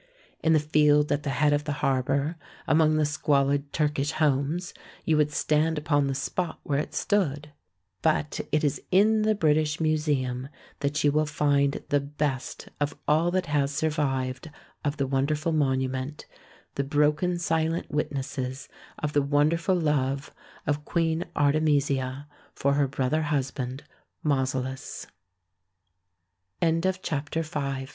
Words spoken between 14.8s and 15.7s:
of the wonderful